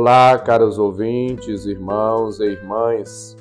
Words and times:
Olá, 0.00 0.38
caros 0.38 0.78
ouvintes, 0.78 1.66
irmãos 1.66 2.38
e 2.38 2.44
irmãs. 2.44 3.36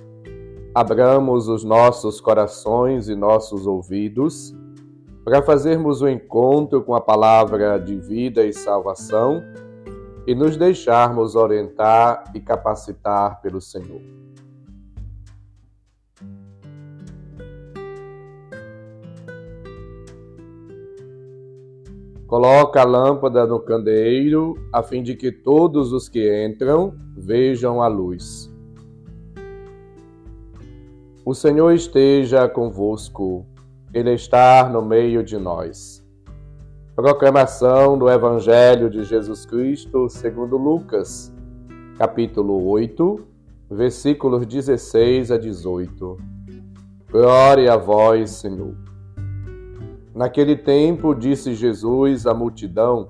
Abramos 0.73 1.47
os 1.47 1.63
nossos 1.63 2.19
corações 2.19 3.07
e 3.07 3.15
nossos 3.15 3.67
ouvidos 3.67 4.55
para 5.23 5.44
fazermos 5.44 6.01
o 6.01 6.05
um 6.05 6.09
encontro 6.09 6.81
com 6.81 6.96
a 6.96 6.99
palavra 6.99 7.78
de 7.78 7.96
vida 7.99 8.44
e 8.44 8.51
salvação 8.51 9.44
e 10.26 10.33
nos 10.33 10.58
deixarmos 10.58 11.35
orientar 11.35 12.23
e 12.33 12.40
capacitar 12.40 13.39
pelo 13.39 13.62
Senhor. 13.62 14.01
Coloca 22.27 22.81
a 22.81 22.84
lâmpada 22.84 23.48
no 23.48 23.58
candeeiro, 23.58 24.55
a 24.73 24.84
fim 24.84 25.02
de 25.02 25.16
que 25.16 25.31
todos 25.31 25.94
os 25.94 26.09
que 26.09 26.45
entram 26.45 26.94
vejam 27.16 27.81
a 27.81 27.88
luz. 27.88 28.54
O 31.26 31.34
Senhor 31.34 31.71
esteja 31.71 32.49
convosco, 32.49 33.45
Ele 33.94 34.13
está 34.13 34.68
no 34.70 34.82
meio 34.82 35.23
de 35.23 35.38
nós. 35.38 36.05
Proclamação 36.94 37.98
do 37.98 38.09
Evangelho 38.09 38.90
de 38.90 39.05
Jesus 39.05 39.46
Cristo 39.46 40.09
segundo 40.09 40.57
Lucas, 40.57 41.34
capítulo 41.98 42.68
8, 42.68 43.26
versículos 43.71 44.46
16 44.46 45.32
a 45.32 45.38
18. 45.38 46.18
Glória 47.09 47.73
a 47.73 47.77
vós, 47.77 48.32
Senhor. 48.32 48.87
Naquele 50.17 50.55
tempo, 50.55 51.13
disse 51.13 51.54
Jesus 51.54 52.26
à 52.26 52.34
multidão: 52.34 53.10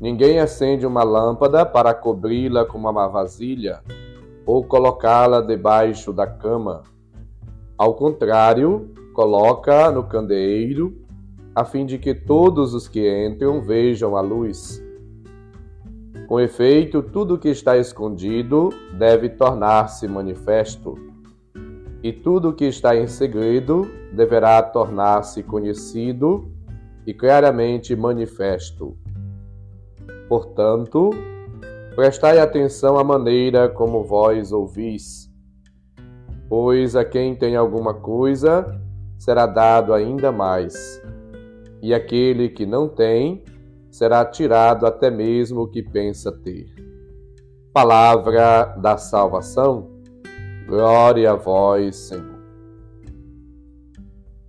Ninguém 0.00 0.40
acende 0.40 0.84
uma 0.84 1.04
lâmpada 1.04 1.64
para 1.64 1.94
cobri-la 1.94 2.64
com 2.64 2.76
uma 2.76 3.06
vasilha 3.06 3.84
ou 4.44 4.64
colocá-la 4.64 5.40
debaixo 5.40 6.12
da 6.12 6.26
cama. 6.26 6.82
Ao 7.78 7.94
contrário, 7.94 8.90
coloca 9.14 9.88
no 9.92 10.02
candeeiro, 10.02 10.92
a 11.54 11.64
fim 11.64 11.86
de 11.86 11.98
que 11.98 12.12
todos 12.12 12.74
os 12.74 12.88
que 12.88 13.08
entram 13.24 13.62
vejam 13.62 14.16
a 14.16 14.20
luz. 14.20 14.82
Com 16.26 16.40
efeito, 16.40 17.00
tudo 17.00 17.38
que 17.38 17.48
está 17.48 17.78
escondido 17.78 18.70
deve 18.98 19.28
tornar-se 19.28 20.08
manifesto 20.08 21.05
e 22.06 22.12
tudo 22.12 22.50
o 22.50 22.52
que 22.52 22.66
está 22.66 22.94
em 22.94 23.08
segredo 23.08 23.90
deverá 24.12 24.62
tornar-se 24.62 25.42
conhecido 25.42 26.48
e 27.04 27.12
claramente 27.12 27.96
manifesto. 27.96 28.96
Portanto, 30.28 31.10
prestai 31.96 32.38
atenção 32.38 32.96
à 32.96 33.02
maneira 33.02 33.68
como 33.68 34.04
vós 34.04 34.52
ouvis, 34.52 35.28
pois 36.48 36.94
a 36.94 37.04
quem 37.04 37.34
tem 37.34 37.56
alguma 37.56 37.92
coisa 37.92 38.64
será 39.18 39.44
dado 39.44 39.92
ainda 39.92 40.30
mais, 40.30 41.02
e 41.82 41.92
aquele 41.92 42.48
que 42.48 42.64
não 42.64 42.88
tem 42.88 43.42
será 43.90 44.24
tirado 44.24 44.86
até 44.86 45.10
mesmo 45.10 45.62
o 45.62 45.68
que 45.68 45.82
pensa 45.82 46.30
ter. 46.30 46.66
Palavra 47.72 48.76
da 48.80 48.96
salvação. 48.96 49.95
Glória 50.66 51.30
a 51.30 51.36
vós, 51.36 51.94
Senhor. 51.94 52.40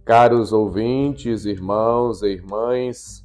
Caros 0.03 0.51
ouvintes, 0.51 1.45
irmãos 1.45 2.23
e 2.23 2.29
irmãs, 2.29 3.23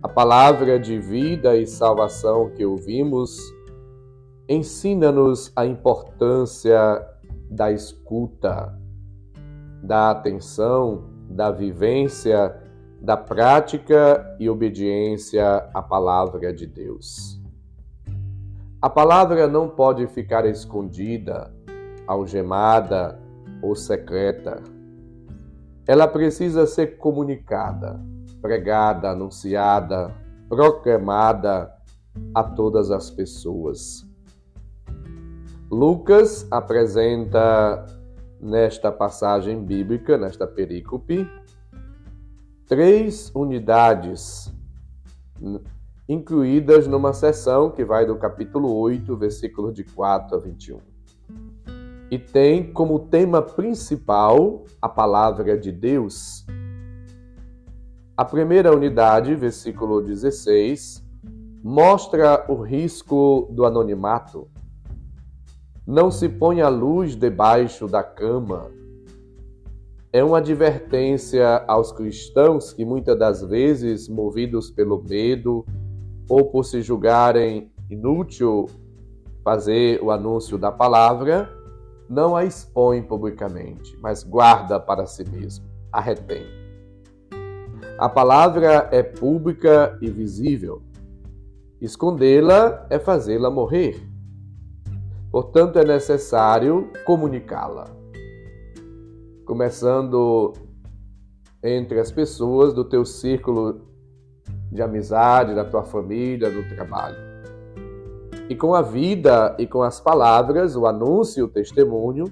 a 0.00 0.08
palavra 0.08 0.78
de 0.78 0.96
vida 1.00 1.56
e 1.56 1.66
salvação 1.66 2.50
que 2.50 2.64
ouvimos 2.64 3.36
ensina-nos 4.48 5.50
a 5.56 5.66
importância 5.66 7.04
da 7.50 7.72
escuta, 7.72 8.78
da 9.82 10.12
atenção, 10.12 11.10
da 11.28 11.50
vivência, 11.50 12.62
da 13.02 13.16
prática 13.16 14.36
e 14.38 14.48
obediência 14.48 15.68
à 15.74 15.82
palavra 15.82 16.54
de 16.54 16.64
Deus. 16.64 17.44
A 18.80 18.90
palavra 18.90 19.48
não 19.48 19.68
pode 19.68 20.06
ficar 20.06 20.44
escondida, 20.44 21.50
algemada 22.06 23.18
ou 23.62 23.74
secreta. 23.74 24.62
Ela 25.86 26.06
precisa 26.06 26.66
ser 26.66 26.98
comunicada, 26.98 27.98
pregada, 28.42 29.10
anunciada, 29.10 30.14
proclamada 30.48 31.72
a 32.34 32.44
todas 32.44 32.90
as 32.90 33.10
pessoas. 33.10 34.06
Lucas 35.70 36.46
apresenta 36.50 37.86
nesta 38.40 38.92
passagem 38.92 39.64
bíblica, 39.64 40.18
nesta 40.18 40.46
perícope, 40.46 41.26
três 42.66 43.32
unidades 43.34 44.54
incluídas 46.08 46.86
numa 46.86 47.12
seção 47.12 47.70
que 47.70 47.84
vai 47.84 48.06
do 48.06 48.16
capítulo 48.16 48.72
8, 48.74 49.16
versículos 49.16 49.74
de 49.74 49.84
4 49.84 50.36
a 50.36 50.40
21 50.40 50.96
e 52.10 52.18
tem 52.18 52.72
como 52.72 53.00
tema 53.00 53.42
principal 53.42 54.64
a 54.80 54.88
palavra 54.88 55.58
de 55.58 55.72
Deus. 55.72 56.46
A 58.16 58.24
primeira 58.24 58.74
unidade, 58.74 59.34
versículo 59.34 60.00
16, 60.00 61.04
mostra 61.62 62.46
o 62.48 62.54
risco 62.62 63.48
do 63.50 63.64
anonimato. 63.64 64.48
Não 65.86 66.10
se 66.10 66.28
põe 66.28 66.60
a 66.60 66.68
luz 66.68 67.16
debaixo 67.16 67.86
da 67.86 68.02
cama. 68.02 68.70
É 70.12 70.24
uma 70.24 70.38
advertência 70.38 71.64
aos 71.66 71.92
cristãos 71.92 72.72
que 72.72 72.84
muitas 72.84 73.18
das 73.18 73.42
vezes, 73.42 74.08
movidos 74.08 74.70
pelo 74.70 75.02
medo 75.02 75.66
ou 76.28 76.50
por 76.50 76.64
se 76.64 76.82
julgarem 76.82 77.70
inútil 77.90 78.66
fazer 79.44 80.02
o 80.02 80.10
anúncio 80.10 80.58
da 80.58 80.72
palavra, 80.72 81.48
não 82.08 82.36
a 82.36 82.44
expõe 82.44 83.02
publicamente, 83.02 83.96
mas 84.00 84.22
guarda 84.22 84.80
para 84.80 85.06
si 85.06 85.28
mesmo, 85.28 85.64
a 85.92 86.00
retém. 86.00 86.44
A 87.98 88.08
palavra 88.08 88.88
é 88.92 89.02
pública 89.02 89.96
e 90.02 90.10
visível. 90.10 90.82
Escondê-la 91.80 92.86
é 92.90 92.98
fazê-la 92.98 93.50
morrer. 93.50 94.06
Portanto, 95.30 95.78
é 95.78 95.84
necessário 95.84 96.90
comunicá-la. 97.04 97.86
Começando 99.44 100.52
entre 101.62 102.00
as 102.00 102.10
pessoas 102.10 102.74
do 102.74 102.84
teu 102.84 103.04
círculo 103.04 103.80
de 104.76 104.82
amizade, 104.82 105.54
da 105.54 105.64
tua 105.64 105.82
família, 105.82 106.50
do 106.50 106.62
trabalho. 106.68 107.16
E 108.48 108.54
com 108.54 108.74
a 108.74 108.82
vida 108.82 109.56
e 109.58 109.66
com 109.66 109.82
as 109.82 109.98
palavras, 109.98 110.76
o 110.76 110.86
anúncio 110.86 111.46
o 111.46 111.48
testemunho, 111.48 112.26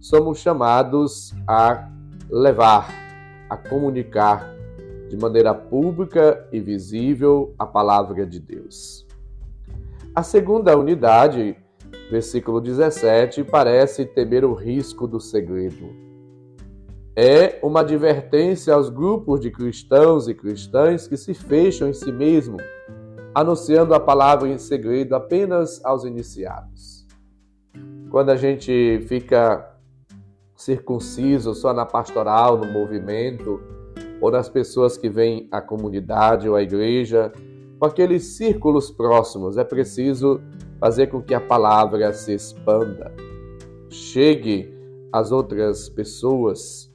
somos 0.00 0.38
chamados 0.38 1.32
a 1.46 1.88
levar, 2.28 2.88
a 3.48 3.56
comunicar 3.56 4.52
de 5.08 5.16
maneira 5.16 5.54
pública 5.54 6.48
e 6.50 6.58
visível 6.58 7.54
a 7.58 7.66
palavra 7.66 8.26
de 8.26 8.40
Deus. 8.40 9.06
A 10.14 10.22
segunda 10.22 10.76
unidade, 10.76 11.56
versículo 12.10 12.60
17, 12.60 13.44
parece 13.44 14.04
temer 14.04 14.44
o 14.44 14.54
risco 14.54 15.06
do 15.06 15.20
segredo. 15.20 16.09
É 17.16 17.58
uma 17.62 17.80
advertência 17.80 18.74
aos 18.74 18.88
grupos 18.88 19.40
de 19.40 19.50
cristãos 19.50 20.28
e 20.28 20.34
cristãs 20.34 21.06
que 21.06 21.16
se 21.16 21.34
fecham 21.34 21.88
em 21.88 21.92
si 21.92 22.10
mesmos 22.12 22.62
anunciando 23.34 23.94
a 23.94 24.00
palavra 24.00 24.48
em 24.48 24.58
segredo 24.58 25.14
apenas 25.14 25.84
aos 25.84 26.04
iniciados. 26.04 27.06
Quando 28.10 28.30
a 28.30 28.36
gente 28.36 29.00
fica 29.06 29.66
circunciso 30.56 31.54
só 31.54 31.72
na 31.72 31.86
pastoral, 31.86 32.58
no 32.58 32.66
movimento, 32.66 33.60
ou 34.20 34.30
nas 34.30 34.48
pessoas 34.48 34.96
que 34.96 35.08
vêm 35.08 35.48
à 35.50 35.60
comunidade 35.60 36.48
ou 36.48 36.56
à 36.56 36.62
igreja, 36.62 37.32
com 37.78 37.86
aqueles 37.86 38.36
círculos 38.36 38.90
próximos, 38.90 39.56
é 39.56 39.64
preciso 39.64 40.40
fazer 40.78 41.06
com 41.06 41.22
que 41.22 41.32
a 41.32 41.40
palavra 41.40 42.12
se 42.12 42.34
expanda, 42.34 43.14
chegue 43.88 44.74
às 45.12 45.32
outras 45.32 45.88
pessoas. 45.88 46.89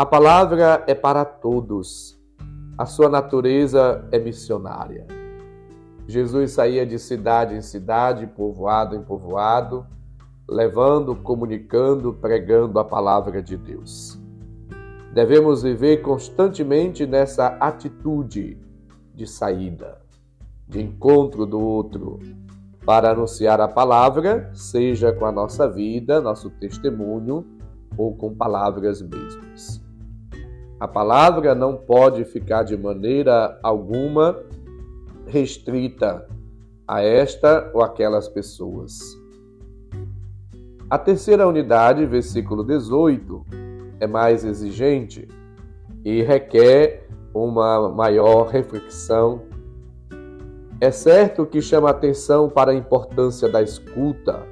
A 0.00 0.06
palavra 0.06 0.82
é 0.86 0.94
para 0.94 1.26
todos, 1.26 2.18
a 2.78 2.86
sua 2.86 3.06
natureza 3.06 4.08
é 4.10 4.18
missionária. 4.18 5.06
Jesus 6.08 6.52
saía 6.52 6.86
de 6.86 6.98
cidade 6.98 7.54
em 7.54 7.60
cidade, 7.60 8.26
povoado 8.26 8.96
em 8.96 9.02
povoado, 9.02 9.86
levando, 10.48 11.14
comunicando, 11.14 12.14
pregando 12.14 12.78
a 12.78 12.84
palavra 12.84 13.42
de 13.42 13.58
Deus. 13.58 14.18
Devemos 15.12 15.62
viver 15.62 15.98
constantemente 15.98 17.04
nessa 17.04 17.48
atitude 17.60 18.56
de 19.14 19.26
saída, 19.26 20.00
de 20.66 20.80
encontro 20.80 21.44
do 21.44 21.60
outro, 21.60 22.20
para 22.86 23.10
anunciar 23.10 23.60
a 23.60 23.68
palavra, 23.68 24.50
seja 24.54 25.12
com 25.12 25.26
a 25.26 25.30
nossa 25.30 25.68
vida, 25.68 26.22
nosso 26.22 26.48
testemunho 26.48 27.44
ou 27.98 28.16
com 28.16 28.34
palavras 28.34 29.02
mesmas. 29.02 29.89
A 30.80 30.88
palavra 30.88 31.54
não 31.54 31.76
pode 31.76 32.24
ficar 32.24 32.62
de 32.62 32.74
maneira 32.74 33.60
alguma 33.62 34.42
restrita 35.26 36.26
a 36.88 37.02
esta 37.02 37.70
ou 37.74 37.82
aquelas 37.82 38.26
pessoas. 38.26 38.98
A 40.88 40.96
terceira 40.96 41.46
unidade, 41.46 42.06
versículo 42.06 42.64
18, 42.64 43.44
é 44.00 44.06
mais 44.06 44.42
exigente 44.42 45.28
e 46.02 46.22
requer 46.22 47.06
uma 47.34 47.90
maior 47.90 48.48
reflexão. 48.48 49.42
É 50.80 50.90
certo 50.90 51.44
que 51.44 51.60
chama 51.60 51.90
atenção 51.90 52.48
para 52.48 52.70
a 52.70 52.74
importância 52.74 53.50
da 53.50 53.60
escuta 53.60 54.46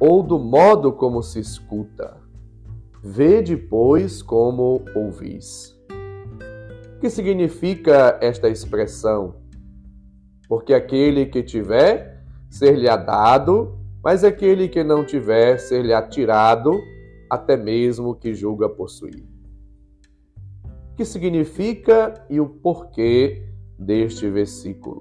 ou 0.00 0.20
do 0.20 0.36
modo 0.36 0.92
como 0.92 1.22
se 1.22 1.38
escuta. 1.38 2.23
Vê 3.04 3.42
depois 3.42 4.22
como 4.22 4.82
ouvis. 4.94 5.78
O 6.96 7.00
que 7.00 7.10
significa 7.10 8.18
esta 8.22 8.48
expressão? 8.48 9.36
Porque 10.48 10.72
aquele 10.72 11.26
que 11.26 11.42
tiver, 11.42 12.24
ser-lhe-á 12.48 12.96
dado, 12.96 13.78
mas 14.02 14.24
aquele 14.24 14.68
que 14.68 14.82
não 14.82 15.04
tiver, 15.04 15.58
ser-lhe-á 15.58 16.02
tirado, 16.02 16.72
até 17.30 17.56
mesmo 17.56 18.14
que 18.14 18.34
julga 18.34 18.68
possuir 18.68 19.34
que 20.96 21.04
significa 21.04 22.14
e 22.30 22.40
o 22.40 22.48
porquê 22.48 23.48
deste 23.78 24.28
versículo. 24.30 25.00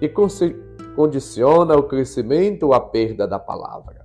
E 0.00 0.08
condiciona 0.96 1.76
o 1.76 1.84
crescimento 1.84 2.72
a 2.72 2.80
perda 2.80 3.26
da 3.26 3.38
palavra. 3.38 4.01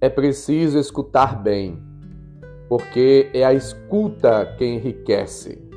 É 0.00 0.08
preciso 0.08 0.78
escutar 0.78 1.42
bem, 1.42 1.78
porque 2.68 3.30
é 3.34 3.44
a 3.44 3.52
escuta 3.52 4.54
que 4.56 4.64
enriquece. 4.64 5.68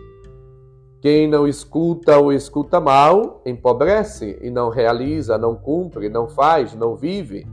Quem 1.02 1.28
não 1.28 1.48
escuta 1.48 2.18
ou 2.18 2.32
escuta 2.32 2.80
mal, 2.80 3.42
empobrece 3.46 4.40
e 4.42 4.50
não 4.50 4.70
realiza, 4.70 5.38
não 5.38 5.56
cumpre, 5.56 6.08
não 6.08 6.30
faz, 6.30 6.74
não 6.74 6.96
vive, 6.96 7.46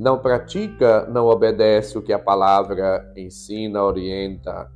não 0.00 0.18
pratica, 0.18 1.06
não 1.06 1.26
obedece 1.26 1.98
o 1.98 2.02
que 2.02 2.12
a 2.12 2.18
palavra 2.18 3.12
ensina, 3.14 3.82
orienta, 3.82 4.70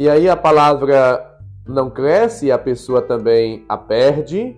e 0.00 0.08
aí 0.08 0.28
a 0.28 0.36
palavra 0.36 1.40
não 1.66 1.90
cresce 1.90 2.46
e 2.46 2.52
a 2.52 2.58
pessoa 2.58 3.02
também 3.02 3.64
a 3.68 3.76
perde. 3.76 4.56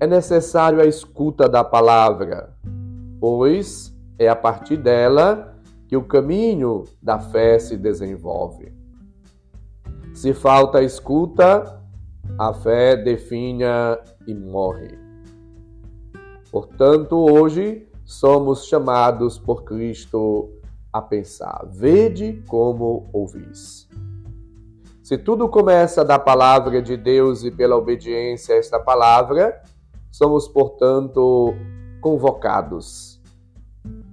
É 0.00 0.06
necessário 0.06 0.80
a 0.80 0.86
escuta 0.86 1.48
da 1.48 1.62
palavra, 1.62 2.52
pois 3.20 3.94
é 4.18 4.28
a 4.28 4.34
partir 4.34 4.76
dela 4.76 5.56
que 5.86 5.96
o 5.96 6.02
caminho 6.04 6.84
da 7.00 7.18
fé 7.18 7.58
se 7.58 7.76
desenvolve. 7.76 8.72
Se 10.12 10.34
falta 10.34 10.82
escuta, 10.82 11.80
a 12.38 12.52
fé 12.52 12.96
definha 12.96 13.98
e 14.26 14.34
morre. 14.34 14.98
Portanto, 16.50 17.16
hoje 17.16 17.88
somos 18.04 18.66
chamados 18.66 19.38
por 19.38 19.64
Cristo 19.64 20.50
a 20.92 21.00
pensar: 21.00 21.66
vede 21.70 22.42
como 22.48 23.08
ouvis. 23.12 23.88
Se 25.02 25.18
tudo 25.18 25.48
começa 25.48 26.04
da 26.04 26.18
palavra 26.18 26.80
de 26.80 26.96
Deus 26.96 27.44
e 27.44 27.50
pela 27.50 27.76
obediência 27.76 28.54
a 28.54 28.58
esta 28.58 28.78
palavra, 28.80 29.62
somos, 30.14 30.46
portanto, 30.46 31.52
convocados 32.00 33.20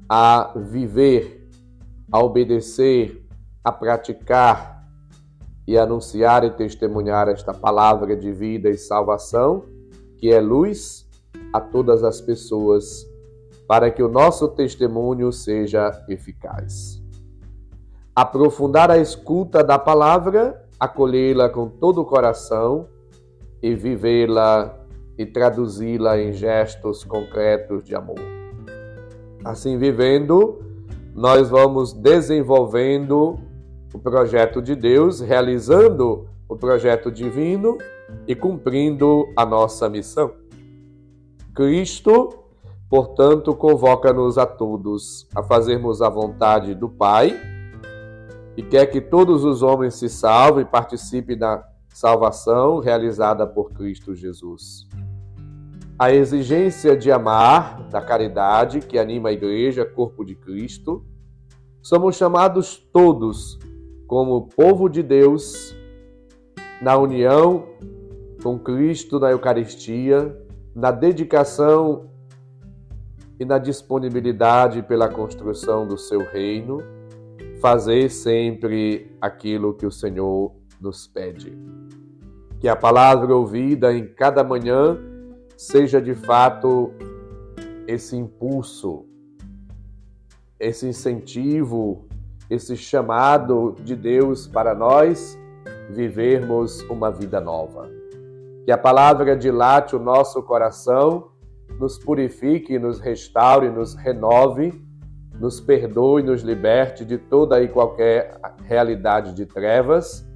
a 0.09 0.51
viver, 0.55 1.47
a 2.11 2.19
obedecer, 2.19 3.23
a 3.63 3.71
praticar 3.71 4.83
e 5.67 5.77
anunciar 5.77 6.43
e 6.43 6.49
testemunhar 6.49 7.27
esta 7.27 7.53
palavra 7.53 8.15
de 8.15 8.31
vida 8.31 8.67
e 8.67 8.79
salvação, 8.79 9.65
que 10.17 10.31
é 10.33 10.41
luz 10.41 11.07
a 11.53 11.61
todas 11.61 12.03
as 12.03 12.19
pessoas 12.19 13.05
para 13.67 13.91
que 13.91 14.01
o 14.01 14.09
nosso 14.09 14.47
testemunho 14.47 15.31
seja 15.31 16.03
eficaz. 16.09 16.99
Aprofundar 18.15 18.89
a 18.89 18.97
escuta 18.97 19.63
da 19.63 19.77
palavra, 19.77 20.67
acolhê-la 20.79 21.47
com 21.47 21.69
todo 21.69 22.01
o 22.01 22.05
coração 22.05 22.87
e 23.61 23.75
vivê-la 23.75 24.80
e 25.17 25.25
traduzi-la 25.25 26.19
em 26.19 26.33
gestos 26.33 27.03
concretos 27.03 27.83
de 27.83 27.95
amor. 27.95 28.19
Assim 29.43 29.77
vivendo, 29.77 30.61
nós 31.13 31.49
vamos 31.49 31.93
desenvolvendo 31.93 33.39
o 33.93 33.99
projeto 33.99 34.61
de 34.61 34.75
Deus, 34.75 35.19
realizando 35.19 36.27
o 36.47 36.55
projeto 36.55 37.11
divino 37.11 37.77
e 38.27 38.35
cumprindo 38.35 39.27
a 39.35 39.45
nossa 39.45 39.89
missão. 39.89 40.33
Cristo 41.53 42.41
Portanto, 42.91 43.55
convoca-nos 43.55 44.37
a 44.37 44.45
todos 44.45 45.25
a 45.33 45.41
fazermos 45.41 46.01
a 46.01 46.09
vontade 46.09 46.75
do 46.75 46.89
Pai 46.89 47.39
e 48.57 48.61
quer 48.61 48.85
que 48.87 48.99
todos 48.99 49.45
os 49.45 49.63
homens 49.63 49.95
se 49.95 50.09
salvem 50.09 50.63
e 50.63 50.67
participem 50.67 51.37
da 51.37 51.65
salvação 51.87 52.79
realizada 52.79 53.47
por 53.47 53.71
Cristo 53.71 54.13
Jesus. 54.13 54.89
A 56.01 56.11
exigência 56.11 56.97
de 56.97 57.11
amar, 57.11 57.87
da 57.91 58.01
caridade 58.01 58.79
que 58.79 58.97
anima 58.97 59.29
a 59.29 59.31
Igreja, 59.31 59.85
corpo 59.85 60.25
de 60.25 60.33
Cristo, 60.33 61.05
somos 61.79 62.15
chamados 62.15 62.77
todos, 62.91 63.59
como 64.07 64.47
povo 64.47 64.89
de 64.89 65.03
Deus, 65.03 65.75
na 66.81 66.97
união 66.97 67.67
com 68.41 68.57
Cristo 68.57 69.19
na 69.19 69.29
Eucaristia, 69.29 70.35
na 70.73 70.89
dedicação 70.89 72.09
e 73.39 73.45
na 73.45 73.59
disponibilidade 73.59 74.81
pela 74.81 75.07
construção 75.07 75.87
do 75.87 75.99
seu 75.99 76.25
reino, 76.25 76.79
fazer 77.61 78.09
sempre 78.09 79.15
aquilo 79.21 79.75
que 79.75 79.85
o 79.85 79.91
Senhor 79.91 80.51
nos 80.81 81.05
pede. 81.05 81.55
Que 82.59 82.67
a 82.67 82.75
palavra 82.75 83.35
ouvida 83.35 83.93
em 83.93 84.07
cada 84.07 84.43
manhã 84.43 85.10
seja 85.61 86.01
de 86.01 86.15
fato 86.15 86.91
esse 87.87 88.17
impulso, 88.17 89.05
esse 90.59 90.87
incentivo, 90.87 92.07
esse 92.49 92.75
chamado 92.75 93.75
de 93.83 93.95
Deus 93.95 94.47
para 94.47 94.73
nós 94.73 95.37
vivermos 95.91 96.81
uma 96.89 97.11
vida 97.11 97.39
nova. 97.39 97.87
Que 98.65 98.71
a 98.71 98.77
palavra 98.77 99.37
dilate 99.37 99.95
o 99.95 99.99
nosso 99.99 100.41
coração 100.41 101.29
nos 101.79 101.99
purifique, 101.99 102.79
nos 102.79 102.99
restaure, 102.99 103.69
nos 103.69 103.93
renove, 103.93 104.83
nos 105.39 105.61
perdoe, 105.61 106.23
nos 106.23 106.41
liberte 106.41 107.05
de 107.05 107.19
toda 107.19 107.61
e 107.61 107.67
qualquer 107.67 108.35
realidade 108.63 109.35
de 109.35 109.45
trevas 109.45 110.27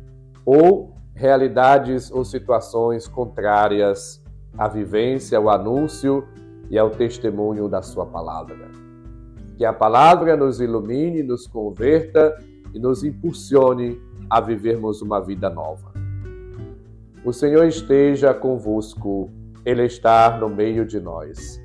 ou 0.45 0.93
realidades 1.15 2.11
ou 2.11 2.23
situações 2.23 3.07
contrárias 3.07 4.23
à 4.57 4.67
vivência, 4.67 5.37
ao 5.37 5.49
anúncio 5.49 6.25
e 6.69 6.77
ao 6.77 6.89
testemunho 6.89 7.67
da 7.67 7.81
Sua 7.81 8.05
palavra. 8.05 8.69
Que 9.57 9.65
a 9.65 9.73
palavra 9.73 10.35
nos 10.35 10.59
ilumine, 10.59 11.23
nos 11.23 11.47
converta 11.47 12.37
e 12.73 12.79
nos 12.79 13.03
impulsione 13.03 14.01
a 14.29 14.41
vivermos 14.41 15.01
uma 15.01 15.19
vida 15.19 15.49
nova. 15.49 15.93
O 17.23 17.31
Senhor 17.31 17.65
esteja 17.65 18.33
convosco 18.33 19.29
ele 19.65 19.83
está 19.83 20.37
no 20.37 20.47
meio 20.47 20.85
de 20.85 20.99
nós. 20.99 21.59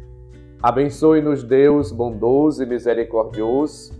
Abençoe-nos, 0.62 1.42
Deus 1.42 1.92
bondoso 1.92 2.62
e 2.62 2.66
misericordioso, 2.66 3.92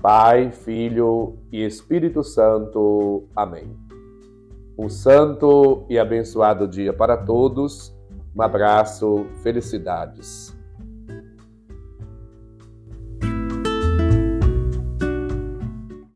Pai, 0.00 0.52
Filho 0.52 1.36
e 1.52 1.64
Espírito 1.64 2.22
Santo. 2.22 3.24
Amém. 3.34 3.76
Um 4.78 4.88
santo 4.88 5.84
e 5.90 5.98
abençoado 5.98 6.68
dia 6.68 6.92
para 6.92 7.16
todos. 7.16 7.92
Um 8.34 8.42
abraço, 8.42 9.26
felicidades. 9.42 10.54